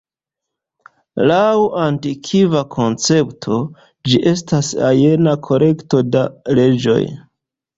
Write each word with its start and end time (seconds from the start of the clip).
Laŭ 1.31 1.57
antikva 1.81 2.63
koncepto, 2.77 3.59
ĝi 4.09 4.23
estas 4.35 4.73
ajna 4.89 5.37
kolekto 5.51 6.03
da 6.17 6.25
leĝoj. 6.61 7.01